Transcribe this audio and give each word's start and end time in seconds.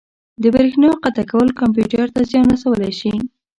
د 0.41 0.43
بریښنا 0.53 0.89
قطع 1.03 1.23
کول 1.31 1.47
کمپیوټر 1.61 2.07
ته 2.15 2.21
زیان 2.29 2.45
رسولی 2.53 2.91
شي. 2.99 3.13